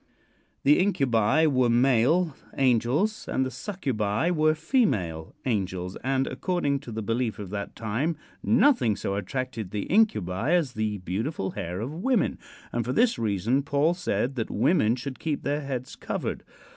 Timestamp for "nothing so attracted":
8.41-9.69